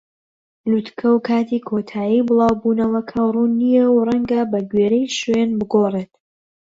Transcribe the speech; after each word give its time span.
لووتکە 0.69 1.07
و 1.13 1.17
کاتی 1.27 1.59
کۆتایی 1.67 2.25
بڵاو 2.27 2.53
بوونەوەکە 2.61 3.19
ڕوون 3.33 3.51
نین 3.61 3.85
و 3.89 4.03
ڕەنگە 4.07 4.41
بەگوێرەی 4.51 5.13
شوێن 5.19 5.49
بگۆڕێت. 5.59 6.11